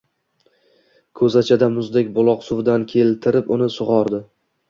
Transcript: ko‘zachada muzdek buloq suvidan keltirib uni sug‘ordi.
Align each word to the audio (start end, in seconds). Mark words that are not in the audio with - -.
ko‘zachada 1.19 1.67
muzdek 1.75 2.09
buloq 2.17 2.41
suvidan 2.49 2.87
keltirib 2.93 3.53
uni 3.57 3.71
sug‘ordi. 3.77 4.23